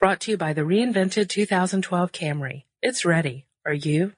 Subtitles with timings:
[0.00, 2.62] Brought to you by the reinvented 2012 Camry.
[2.80, 3.44] It's ready.
[3.66, 4.14] Are you?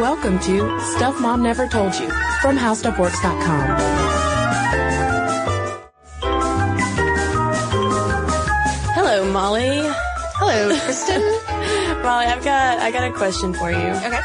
[0.00, 2.08] Welcome to Stuff Mom Never Told You
[2.40, 3.76] from HowStuffWorks.com.
[8.94, 9.80] Hello, Molly.
[10.36, 11.22] Hello, Kristen.
[12.04, 13.78] Molly, I've got I got a question for you.
[13.78, 14.20] Okay.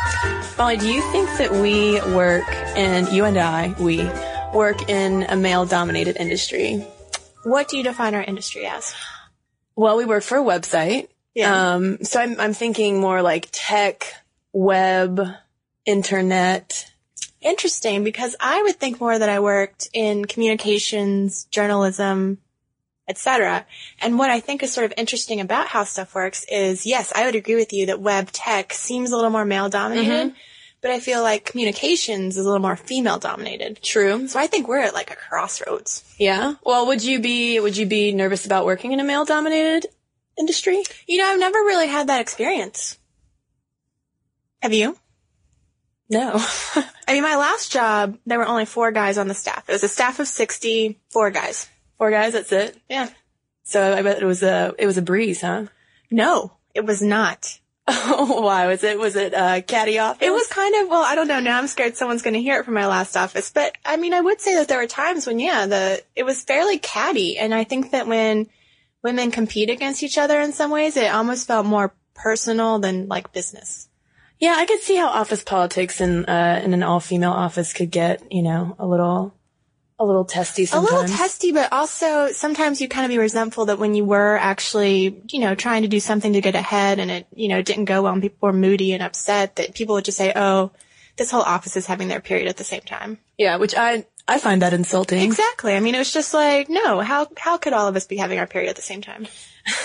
[0.55, 2.45] Molly, do you think that we work
[2.77, 4.07] and you and I, we
[4.53, 6.85] work in a male dominated industry?
[7.43, 8.93] What do you define our industry as?
[9.75, 11.07] Well, we work for a website.
[11.33, 11.73] Yeah.
[11.75, 14.13] Um, so I'm I'm thinking more like tech,
[14.51, 15.21] web,
[15.85, 16.91] internet.
[17.41, 22.39] Interesting, because I would think more that I worked in communications, journalism,
[23.07, 23.65] etc.
[24.01, 27.25] And what I think is sort of interesting about how stuff works is, yes, I
[27.25, 30.33] would agree with you that web tech seems a little more male dominated,
[30.81, 33.81] but I feel like communications is a little more female dominated.
[33.81, 34.27] True.
[34.27, 36.03] So I think we're at like a crossroads.
[36.17, 36.55] Yeah.
[36.63, 39.87] Well, would you be would you be nervous about working in a male dominated
[40.37, 40.83] industry?
[41.07, 42.97] You know, I've never really had that experience.
[44.61, 44.97] Have you?
[46.09, 46.33] No.
[47.07, 49.69] I mean, my last job, there were only four guys on the staff.
[49.69, 51.69] It was a staff of 60, four guys.
[51.97, 52.77] Four guys, that's it.
[52.89, 53.09] Yeah.
[53.63, 55.65] So I bet it was a it was a breeze, huh?
[56.09, 57.59] No, it was not.
[58.17, 58.99] Why was it?
[58.99, 60.21] Was it uh, catty off?
[60.21, 61.39] It was kind of, well, I don't know.
[61.39, 63.51] Now I'm scared someone's going to hear it from my last office.
[63.51, 66.43] But I mean, I would say that there were times when, yeah, the, it was
[66.43, 67.37] fairly catty.
[67.37, 68.47] And I think that when
[69.03, 73.31] women compete against each other in some ways, it almost felt more personal than like
[73.33, 73.87] business.
[74.39, 77.91] Yeah, I could see how office politics in uh, in an all female office could
[77.91, 79.33] get you know a little
[79.99, 80.91] a little testy sometimes.
[80.91, 84.37] A little testy, but also sometimes you kind of be resentful that when you were
[84.37, 87.85] actually, you know, trying to do something to get ahead and it, you know, didn't
[87.85, 90.71] go well and people were moody and upset that people would just say, oh,
[91.17, 93.17] this whole office is having their period at the same time.
[93.37, 95.21] Yeah, which I I find that insulting.
[95.21, 95.73] Exactly.
[95.73, 98.37] I mean, it was just like, no, how, how could all of us be having
[98.37, 99.27] our period at the same time?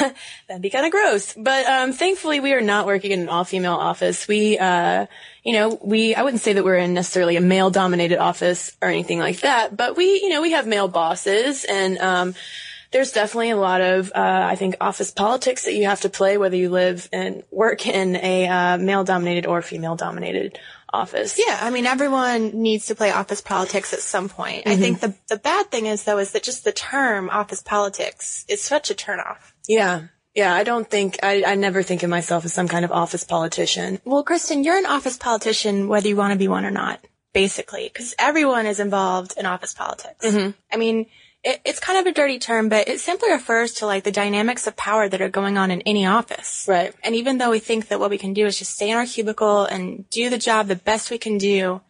[0.48, 1.33] That'd be kind of gross.
[1.33, 4.28] But um, thankfully, we are not working in an all female office.
[4.28, 5.06] We, uh,
[5.42, 8.88] you know, we I wouldn't say that we're in necessarily a male dominated office or
[8.88, 9.77] anything like that.
[9.77, 11.99] But we, you know, we have male bosses and.
[11.99, 12.34] Um,
[12.94, 16.38] there's definitely a lot of, uh, I think, office politics that you have to play,
[16.38, 20.60] whether you live and work in a uh, male-dominated or female-dominated
[20.93, 21.37] office.
[21.37, 24.69] Yeah, I mean, everyone needs to play office politics at some point.
[24.69, 28.44] I think the, the bad thing is, though, is that just the term office politics
[28.49, 29.53] is such a turnoff.
[29.66, 30.04] Yeah.
[30.37, 30.54] Yeah.
[30.54, 33.99] I don't think, I, I never think of myself as some kind of office politician.
[34.04, 37.91] Well, Kristen, you're an office politician whether you want to be one or not, basically,
[37.93, 40.25] because everyone is involved in office politics.
[40.72, 41.06] I mean,
[41.44, 44.66] it, it's kind of a dirty term, but it simply refers to like the dynamics
[44.66, 46.66] of power that are going on in any office.
[46.69, 46.94] Right.
[47.03, 49.06] And even though we think that what we can do is just stay in our
[49.06, 51.81] cubicle and do the job the best we can do,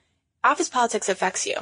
[0.42, 1.56] office politics affects you.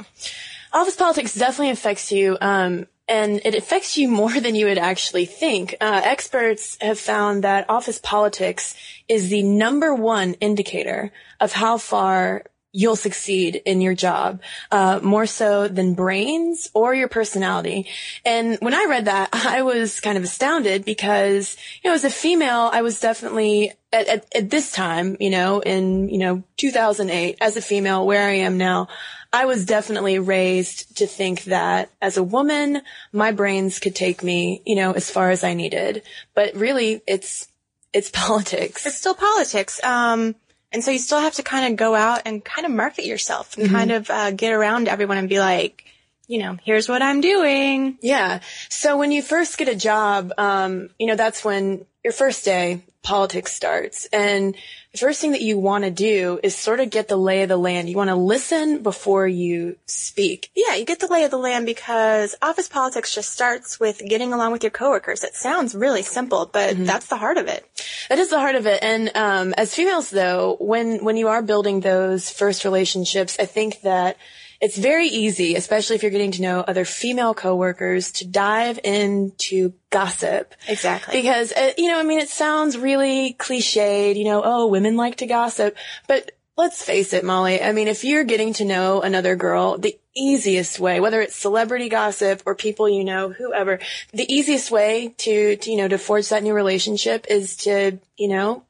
[0.73, 2.37] Office politics definitely affects you.
[2.41, 5.75] Um, and it affects you more than you would actually think.
[5.79, 8.75] Uh, experts have found that office politics
[9.07, 14.41] is the number one indicator of how far you'll succeed in your job,
[14.71, 17.87] uh, more so than brains or your personality.
[18.25, 22.09] And when I read that, I was kind of astounded because, you know, as a
[22.09, 27.37] female, I was definitely at, at, at this time, you know, in, you know, 2008,
[27.39, 28.87] as a female, where I am now,
[29.31, 34.63] I was definitely raised to think that as a woman, my brains could take me,
[34.65, 36.01] you know, as far as I needed.
[36.33, 37.47] But really, it's,
[37.93, 38.87] it's politics.
[38.87, 39.83] It's still politics.
[39.83, 40.35] Um,
[40.73, 43.57] and so you still have to kind of go out and kind of market yourself
[43.57, 45.85] and kind of uh, get around everyone and be like,
[46.27, 47.97] you know, here's what I'm doing.
[48.01, 48.39] Yeah.
[48.69, 52.81] So when you first get a job, um, you know, that's when your first day
[53.03, 54.07] politics starts.
[54.11, 54.55] And
[54.93, 57.49] the first thing that you want to do is sort of get the lay of
[57.49, 57.89] the land.
[57.89, 60.49] You want to listen before you speak.
[60.55, 64.33] Yeah, you get the lay of the land because office politics just starts with getting
[64.33, 65.23] along with your coworkers.
[65.23, 67.65] It sounds really simple, but that's the heart of it.
[68.13, 68.83] That is the heart of it.
[68.83, 73.81] And um, as females, though, when when you are building those first relationships, I think
[73.81, 74.17] that
[74.61, 79.73] it's very easy, especially if you're getting to know other female coworkers, to dive into
[79.89, 80.53] gossip.
[80.67, 81.19] Exactly.
[81.19, 84.15] Because uh, you know, I mean, it sounds really cliched.
[84.15, 85.75] You know, oh, women like to gossip,
[86.07, 87.61] but let's face it, Molly.
[87.61, 91.89] I mean, if you're getting to know another girl, the easiest way, whether it's celebrity
[91.89, 93.79] gossip or people you know, whoever,
[94.11, 98.27] the easiest way to, to you know, to forge that new relationship is to, you
[98.27, 98.63] know,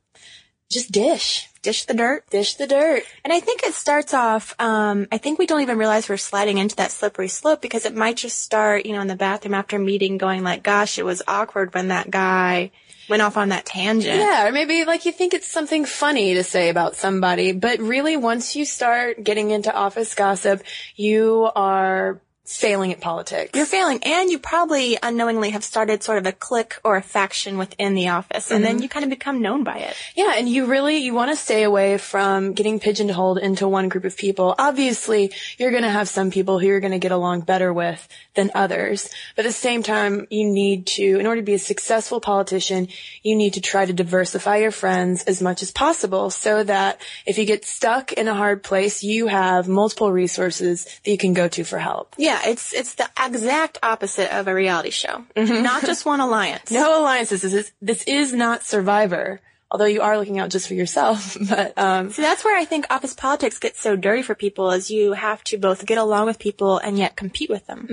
[0.72, 2.30] just dish, Dish the dirt.
[2.30, 3.04] dish the dirt.
[3.24, 6.58] And I think it starts off, um, I think we don't even realize we're sliding
[6.58, 9.80] into that slippery slope because it might just start, you know, in the bathroom after
[9.80, 12.72] meeting going like, gosh, it was awkward when that guy
[13.10, 14.20] went off on that tangent.
[14.20, 18.18] Yeah, or maybe like you think it's something funny to say about somebody, but really
[18.18, 20.64] once you start getting into office gossip,
[20.96, 23.52] you are failing at politics.
[23.56, 27.58] You're failing, and you probably unknowingly have started sort of a clique or a faction
[27.58, 28.84] within the office, and then mm-hmm.
[28.84, 29.96] you kind of become known by it.
[30.16, 34.04] Yeah, and you really you want to stay away from getting pigeonholed into one group
[34.04, 34.56] of people.
[34.58, 38.08] Obviously, you're going to have some people who you're going to get along better with
[38.34, 39.10] than others.
[39.36, 42.88] But at the same time, you need to in order to be a successful politician,
[43.22, 47.38] you need to try to diversify your friends as much as possible so that if
[47.38, 51.48] you get stuck in a hard place, you have multiple resources that you can go
[51.48, 52.16] to for help.
[52.18, 55.26] Yeah, it's it's the exact opposite of a reality show.
[55.36, 56.72] Not just one alliance.
[56.72, 57.42] No alliances.
[57.42, 59.40] This is, this is not Survivor.
[59.72, 62.86] Although you are looking out just for yourself, but um, So that's where I think
[62.92, 66.38] office politics gets so dirty for people is you have to both get along with
[66.38, 67.88] people and yet compete with them.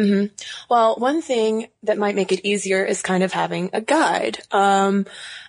[0.69, 4.41] Well, one thing that might make it easier is kind of having a guide.
[4.51, 5.07] Um,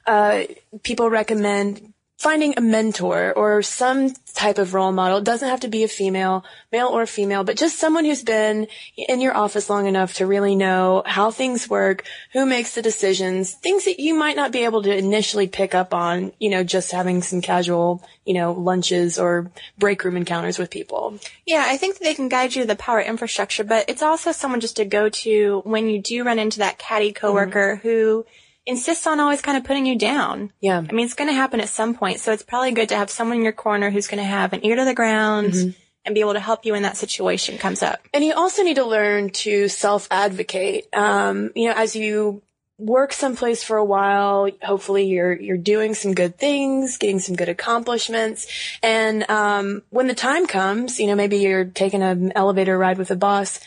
[0.08, 0.44] uh,
[0.84, 5.18] people recommend finding a mentor or some type of role model.
[5.18, 8.68] It doesn't have to be a female, male or female, but just someone who's been
[8.96, 12.04] in your office long enough to really know how things work,
[12.34, 15.96] who makes the decisions, things that you might not be able to initially pick up
[15.96, 20.70] on, you know, just having some casual, you know, lunches or break room encounters with
[20.70, 21.18] people.
[21.48, 24.60] Yeah, I think they can guide you to the power infrastructure, but it's also someone
[24.60, 27.88] just to go to when you do run into that catty coworker mm-hmm.
[27.88, 28.26] who
[28.66, 30.52] insists on always kind of putting you down.
[30.60, 30.78] Yeah.
[30.78, 33.10] I mean, it's going to happen at some point, so it's probably good to have
[33.10, 35.76] someone in your corner who's going to have an ear to the ground
[36.06, 38.02] and be able to help you when that situation comes up.
[38.14, 40.88] And you also need to learn to self-advocate.
[40.94, 42.42] Um, you know, as you
[42.78, 47.50] work someplace for a while, hopefully you're you're doing some good things, getting some good
[47.50, 48.48] accomplishments,
[48.82, 53.12] and um, when the time comes, you know, maybe you're taking an elevator ride with
[53.12, 53.60] a boss.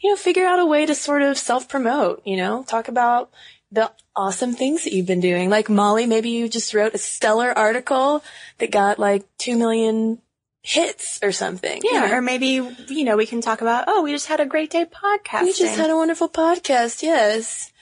[0.00, 2.22] You know, figure out a way to sort of self-promote.
[2.24, 3.30] You know, talk about
[3.70, 5.50] the awesome things that you've been doing.
[5.50, 8.22] Like Molly, maybe you just wrote a stellar article
[8.58, 10.18] that got like two million
[10.62, 11.80] hits or something.
[11.84, 12.14] you Yeah, know?
[12.16, 12.46] or maybe,
[12.88, 15.42] you know, we can talk about, oh, we just had a great day podcasting.
[15.44, 17.02] We just had a wonderful podcast.
[17.02, 17.72] Yes.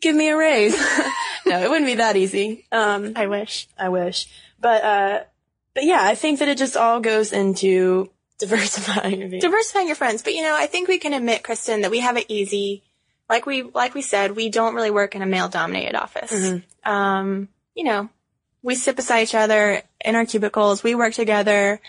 [0.00, 0.74] Give me a raise.
[1.46, 2.66] no, it wouldn't be that easy.
[2.72, 3.68] Um, I wish.
[3.78, 4.26] I wish,
[4.60, 5.20] but, uh,
[5.74, 9.42] but yeah, I think that it just all goes into diversifying your views.
[9.42, 10.22] diversifying your friends.
[10.22, 12.82] But you know, I think we can admit, Kristen, that we have it easy.
[13.28, 16.32] Like we, like we said, we don't really work in a male dominated office.
[16.84, 18.08] Um, you know,
[18.62, 20.82] we sit beside each other in our cubicles.
[20.82, 21.80] We work together.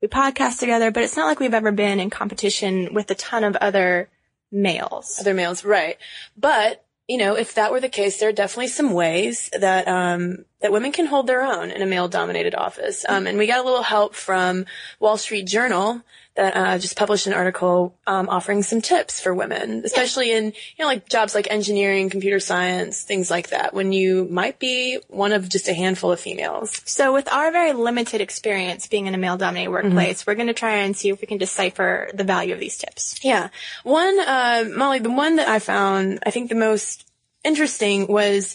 [0.00, 3.44] We podcast together, but it's not like we've ever been in competition with a ton
[3.44, 4.08] of other
[4.50, 5.18] males.
[5.20, 5.98] other males, right?
[6.36, 10.44] But you know, if that were the case, there are definitely some ways that um,
[10.60, 13.04] that women can hold their own in a male-dominated office.
[13.08, 14.66] Um, and we got a little help from
[14.98, 16.02] Wall Street Journal
[16.38, 20.52] that uh, just published an article um, offering some tips for women, especially in you
[20.78, 23.74] know like jobs like engineering, computer science, things like that.
[23.74, 26.80] When you might be one of just a handful of females.
[26.84, 30.54] So with our very limited experience being in a male dominated workplace, we're going to
[30.54, 33.18] try and see if we can decipher the value of these tips.
[33.24, 33.48] Yeah.
[33.82, 37.04] One, uh, Molly, the one that I found, I think the most
[37.44, 38.54] interesting was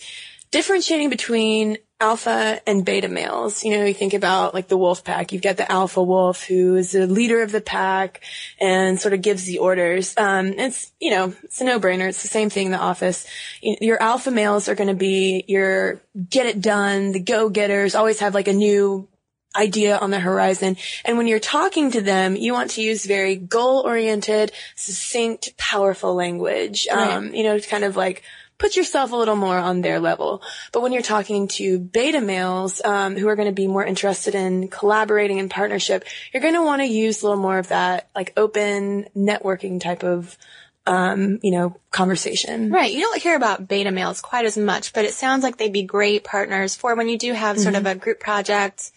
[0.52, 3.64] differentiating between alpha and beta males.
[3.64, 5.32] You know, you think about like the wolf pack.
[5.32, 8.22] You've got the alpha wolf who is the leader of the pack
[8.60, 10.14] and sort of gives the orders.
[10.18, 12.10] Um, it's, you know, it's a no-brainer.
[12.10, 13.26] It's the same thing in the office.
[13.62, 18.34] Your alpha males are going to be your get it done, the go-getters, always have
[18.34, 19.08] like a new
[19.56, 20.78] idea on the horizon.
[21.06, 26.16] And when you're talking to them, you want to use very goal oriented, succinct, powerful
[26.16, 26.88] language.
[26.88, 28.24] Um, you know, kind of like
[28.58, 30.42] put yourself a little more on their level.
[30.72, 34.36] But when you're talking to beta males, um, who are going to be more interested
[34.36, 38.10] in collaborating and partnership, you're going to want to use a little more of that
[38.16, 40.38] like open networking type of,
[40.86, 42.70] um, you know, conversation.
[42.70, 42.94] Right.
[42.94, 45.84] You don't hear about beta males quite as much, but it sounds like they'd be
[45.84, 48.92] great partners for when you do have sort of a group project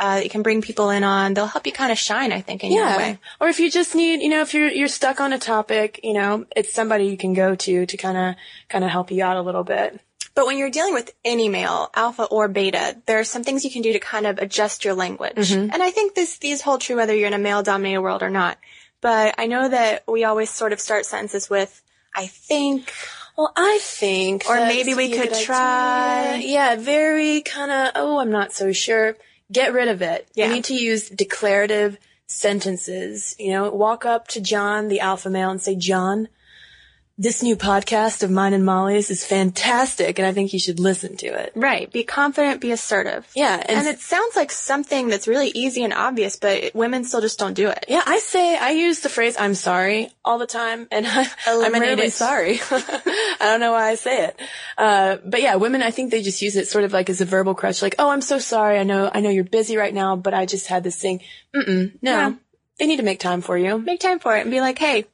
[0.00, 1.34] uh, that you can bring people in on.
[1.34, 3.18] They'll help you kind of shine, I think, in your way.
[3.40, 6.14] Or if you just need, you know, if you're you're stuck on a topic, you
[6.14, 8.34] know, it's somebody you can go to to kind of
[8.68, 10.00] kind of help you out a little bit.
[10.34, 13.70] But when you're dealing with any male, alpha or beta, there are some things you
[13.70, 15.52] can do to kind of adjust your language.
[15.52, 18.30] And I think this these hold true whether you're in a male dominated world or
[18.30, 18.56] not.
[19.02, 21.82] But I know that we always sort of start sentences with
[22.14, 22.92] I think
[23.36, 25.44] Well, I think, Or maybe we could good idea.
[25.46, 27.92] try- Yeah, very kind of.
[27.94, 29.16] Oh, I'm not so sure.
[29.52, 30.28] Get rid of it.
[30.34, 30.46] Yeah.
[30.46, 33.34] You need to use declarative sentences.
[33.38, 36.28] You know, walk up to John, the alpha male, and say, "John,
[37.22, 41.18] this new podcast of mine and Molly's is fantastic, and I think you should listen
[41.18, 43.28] to it." right, be confident, be assertive.
[43.36, 47.38] Yeah, And it sounds like something that's really easy and obvious, but women still just
[47.38, 47.84] don't do it.
[47.88, 51.74] Yeah, I say I use the phrase "I'm sorry" all the time, and I, I'm
[51.74, 52.58] really sorry.
[52.70, 54.40] I don't know why I say it,
[54.78, 57.26] uh, but yeah, women I think they just use it sort of like as a
[57.26, 58.78] verbal crutch, like "Oh, I'm so sorry.
[58.78, 61.20] I know I know you're busy right now, but I just had this thing."
[61.54, 62.32] Mm-mm, no, Yeah.
[62.78, 63.78] they need to make time for you.
[63.78, 65.04] Make time for it and be like, hey,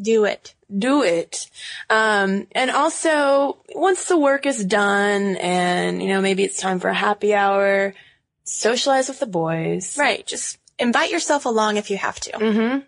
[0.00, 0.54] Do it.
[0.76, 1.50] do it.
[1.88, 6.88] Um, and also once the work is done and, you know, maybe it's time for
[6.88, 7.94] a happy hour,
[8.44, 9.98] socialize with the boys.
[9.98, 10.26] Right.
[10.26, 12.30] Just invite yourself along if you have to.
[12.32, 12.78] Mm-hmm.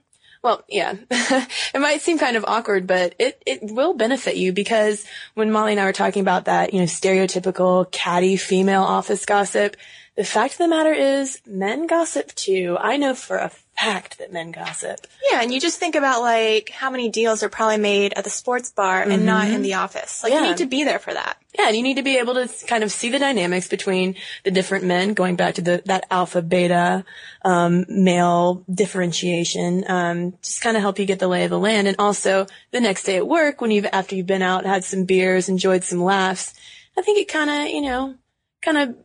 [0.43, 5.05] Well, yeah, it might seem kind of awkward, but it, it will benefit you because
[5.35, 9.77] when Molly and I were talking about that, you know, stereotypical catty female office gossip,
[10.17, 12.77] the fact of the matter is men gossip too.
[12.81, 13.53] I know for a
[13.85, 15.07] fact that men gossip.
[15.31, 18.31] Yeah, and you just think about like how many deals are probably made at the
[18.31, 20.23] sports bar and not in the office.
[20.23, 21.39] Like you need to be there for that.
[21.59, 24.51] Yeah, and you need to be able to kind of see the dynamics between the
[24.51, 27.05] different men, going back to the that alpha beta
[27.45, 29.85] um, male differentiation.
[29.87, 32.81] Um, just kind of help you get the lay of the land, and also the
[32.81, 36.03] next day at work when you've after you've been out, had some beers, enjoyed some
[36.03, 36.55] laughs.
[36.97, 38.15] I think it kind of you know
[38.63, 38.97] kind of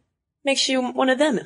[0.45, 1.39] makes you one of them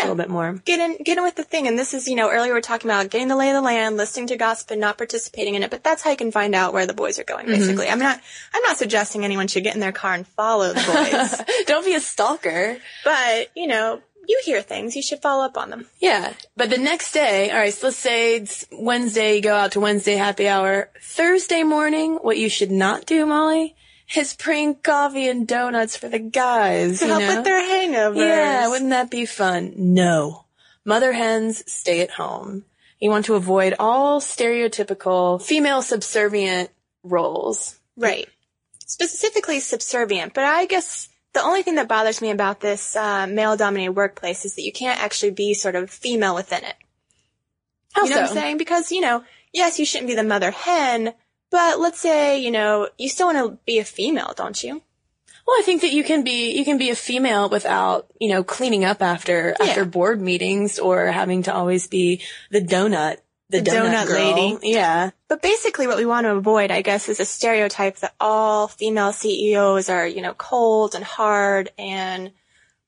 [0.00, 0.52] a little bit more.
[0.64, 1.66] Get in, get in with the thing.
[1.66, 3.62] And this is, you know, earlier we were talking about getting the lay of the
[3.62, 5.70] land, listening to gossip and not participating in it.
[5.70, 7.54] But that's how you can find out where the boys are going, mm-hmm.
[7.54, 7.88] basically.
[7.88, 8.20] I'm not,
[8.54, 11.56] I'm not suggesting anyone should get in their car and follow the boys.
[11.66, 12.78] Don't be a stalker.
[13.04, 14.94] but, you know, you hear things.
[14.94, 15.86] You should follow up on them.
[16.00, 16.34] Yeah.
[16.56, 19.80] But the next day, all right, so let's say it's Wednesday, you go out to
[19.80, 20.90] Wednesday happy hour.
[21.00, 23.74] Thursday morning, what you should not do, Molly,
[24.16, 27.00] is bring coffee and donuts for the guys.
[27.00, 27.36] To help know?
[27.36, 28.16] with their hangovers.
[28.16, 29.74] Yeah, wouldn't that be fun?
[29.76, 30.44] No.
[30.84, 32.64] Mother hens stay at home.
[32.98, 36.70] You want to avoid all stereotypical female subservient
[37.02, 37.78] roles.
[37.96, 38.28] Right.
[38.86, 40.34] Specifically subservient.
[40.34, 44.44] But I guess the only thing that bothers me about this uh, male dominated workplace
[44.44, 46.74] is that you can't actually be sort of female within it.
[47.92, 48.56] How You know what I'm saying?
[48.56, 49.22] Because, you know,
[49.52, 51.14] yes, you shouldn't be the mother hen,
[51.50, 54.82] but let's say, you know, you still want to be a female, don't you?
[55.46, 58.44] Well, I think that you can be you can be a female without you know
[58.44, 59.66] cleaning up after Yeah.
[59.66, 63.16] after board meetings or having to always be the donut
[63.48, 64.58] the, The donut, donut lady.
[64.74, 68.68] Yeah, But basically what we want to avoid, I guess, is a stereotype that all
[68.68, 72.32] female CEOs are, you know, cold and hard and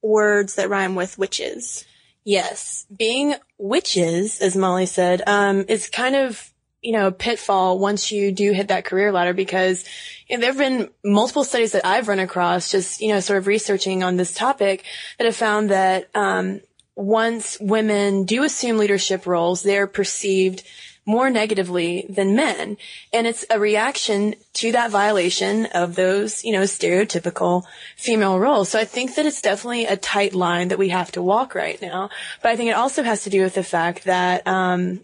[0.02, 1.87] words that rhyme with witches.
[2.25, 2.85] yes.
[2.95, 6.50] Being witches, as Molly said, um, is kind of
[6.83, 9.85] you know pitfall once you do hit that career ladder because
[10.29, 13.39] you know, there have been multiple studies that I've run across just you know sort
[13.39, 14.85] of researching on this topic
[15.19, 16.61] that have found that um,
[16.97, 20.63] once women do assume leadership roles, they're perceived
[21.07, 22.77] more negatively than men.
[23.13, 27.65] And it's a reaction to that violation of those, you know, stereotypical
[27.97, 28.69] female roles.
[28.69, 31.81] So I think that it's definitely a tight line that we have to walk right
[31.81, 32.11] now.
[32.43, 35.01] But I think it also has to do with the fact that, um,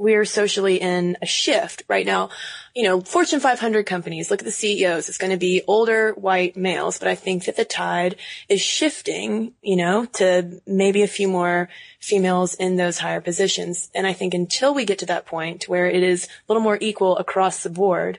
[0.00, 2.30] we're socially in a shift right now.
[2.74, 5.10] You know, Fortune 500 companies, look at the CEOs.
[5.10, 8.16] It's going to be older white males, but I think that the tide
[8.48, 11.68] is shifting, you know, to maybe a few more
[12.00, 13.90] females in those higher positions.
[13.94, 16.78] And I think until we get to that point where it is a little more
[16.80, 18.18] equal across the board,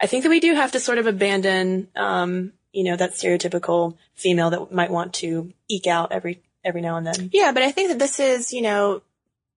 [0.00, 3.96] I think that we do have to sort of abandon, um, you know, that stereotypical
[4.16, 7.30] female that might want to eke out every, every now and then.
[7.32, 9.02] Yeah, but I think that this is, you know,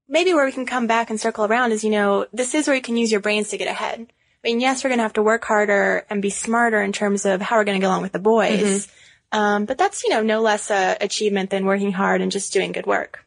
[0.07, 2.75] maybe where we can come back and circle around is, you know, this is where
[2.75, 4.00] you can use your brains to get ahead.
[4.01, 7.25] I mean, yes, we're going to have to work harder and be smarter in terms
[7.25, 8.88] of how we're going to get along with the boys.
[9.31, 12.71] Um, but that's, you know, no less a achievement than working hard and just doing
[12.71, 13.25] good work.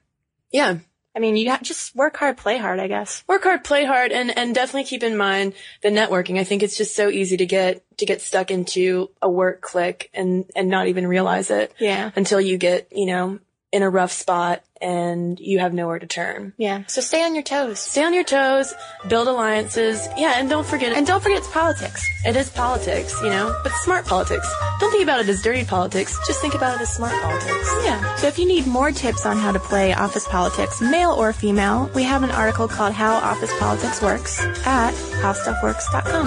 [0.52, 0.78] Yeah.
[1.16, 3.24] I mean, you just work hard, play hard, I guess.
[3.26, 6.38] work hard, play hard, and and definitely keep in mind the networking.
[6.38, 10.10] I think it's just so easy to get to get stuck into a work clique
[10.14, 12.12] and and not even realize it Yeah.
[12.14, 13.40] until you get you know
[13.72, 16.52] in a rough spot and you have nowhere to turn.
[16.56, 16.84] Yeah.
[16.86, 17.80] So stay on your toes.
[17.80, 18.72] Stay on your toes,
[19.08, 22.06] build alliances, yeah, and don't forget And don't forget it's politics.
[22.24, 24.48] it is politics, you know, but smart politics.
[24.78, 26.16] Don't think about it as dirty politics.
[26.26, 27.68] Just think about it as smart politics.
[27.84, 28.14] Yeah.
[28.16, 31.90] So if you need more tips on how to play office politics, male or female,
[31.94, 36.26] we have an article called How Office Politics Works at howstuffworks.com.